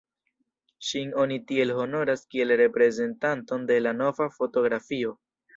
Ŝin 0.87 1.11
oni 1.23 1.37
tiel 1.51 1.73
honoras 1.81 2.25
kiel 2.33 2.55
reprezentanton 2.63 3.71
de 3.73 3.81
la 3.89 3.95
"Nova 4.03 4.31
fotografio". 4.39 5.15